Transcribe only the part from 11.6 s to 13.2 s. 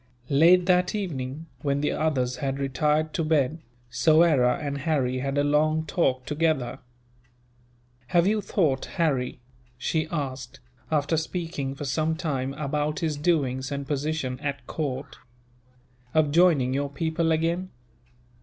for some time about his